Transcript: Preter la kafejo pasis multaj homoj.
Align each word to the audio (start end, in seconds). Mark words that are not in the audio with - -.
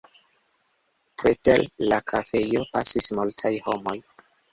Preter 1.23 1.65
la 1.91 1.99
kafejo 2.13 2.63
pasis 2.79 3.11
multaj 3.19 3.53
homoj. 3.67 3.95